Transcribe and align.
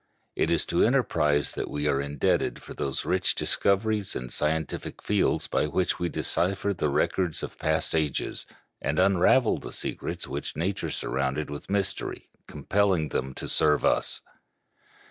It 0.35 0.49
is 0.49 0.65
to 0.65 0.83
enterprise 0.83 1.51
that 1.51 1.69
we 1.69 1.87
are 1.87 2.01
indebted 2.01 2.59
for 2.59 2.73
those 2.73 3.05
rich 3.05 3.35
discoveries 3.35 4.15
in 4.15 4.29
scientific 4.31 4.99
fields 4.99 5.45
by 5.45 5.67
which 5.67 5.99
we 5.99 6.09
decipher 6.09 6.73
the 6.73 6.89
records 6.89 7.43
of 7.43 7.59
past 7.59 7.93
ages, 7.93 8.47
and 8.81 8.97
unravel 8.97 9.59
the 9.59 9.71
secrets 9.71 10.25
which 10.25 10.55
nature 10.57 10.89
surrounded 10.89 11.51
with 11.51 11.69
mystery, 11.69 12.31
compelling 12.47 13.09
them 13.09 13.35
to 13.35 13.47
serve 13.47 13.85
us. 13.85 14.21